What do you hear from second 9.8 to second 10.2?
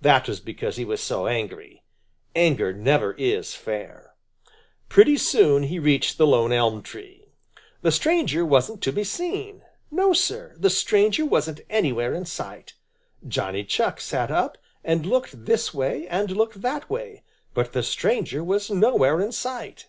No,